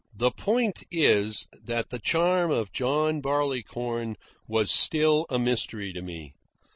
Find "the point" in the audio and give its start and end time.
0.15-0.81